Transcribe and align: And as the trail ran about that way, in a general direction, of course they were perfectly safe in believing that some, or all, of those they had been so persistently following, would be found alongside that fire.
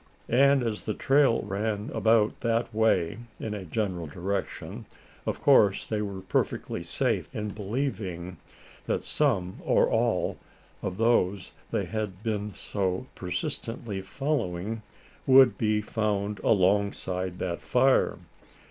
And 0.29 0.63
as 0.63 0.85
the 0.85 0.95
trail 0.95 1.43
ran 1.43 1.91
about 1.93 2.39
that 2.39 2.73
way, 2.73 3.19
in 3.39 3.53
a 3.53 3.65
general 3.65 4.07
direction, 4.07 4.85
of 5.27 5.39
course 5.39 5.85
they 5.85 6.01
were 6.01 6.21
perfectly 6.21 6.81
safe 6.83 7.29
in 7.35 7.49
believing 7.49 8.37
that 8.87 9.03
some, 9.03 9.57
or 9.63 9.87
all, 9.87 10.39
of 10.81 10.97
those 10.97 11.51
they 11.69 11.85
had 11.85 12.23
been 12.23 12.49
so 12.49 13.05
persistently 13.13 14.01
following, 14.01 14.81
would 15.27 15.55
be 15.55 15.81
found 15.81 16.39
alongside 16.39 17.37
that 17.37 17.61
fire. 17.61 18.17